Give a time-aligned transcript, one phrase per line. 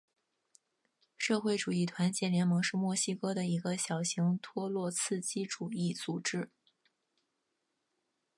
[1.15, 6.49] 社会主义团结联盟是墨西哥的一个小型托洛茨基主义组织。